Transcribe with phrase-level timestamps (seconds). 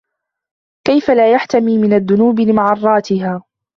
[0.87, 3.43] كَيْفَ لَا يَحْتَمِي مِنْ الذُّنُوبِ لِمَعَرَّاتِهَا